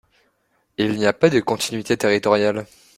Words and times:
Il 0.79 0.93
n’y 0.95 1.05
a 1.05 1.13
pas 1.13 1.29
de 1.29 1.39
continuité 1.39 1.95
territoriale. 1.95 2.65